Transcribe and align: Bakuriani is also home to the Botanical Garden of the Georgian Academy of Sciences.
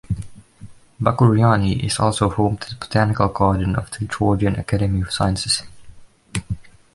Bakuriani 0.99 1.83
is 1.83 1.99
also 1.99 2.27
home 2.27 2.57
to 2.57 2.69
the 2.71 2.75
Botanical 2.75 3.27
Garden 3.27 3.75
of 3.75 3.91
the 3.91 4.05
Georgian 4.07 4.55
Academy 4.55 5.03
of 5.03 5.11
Sciences. 5.13 5.61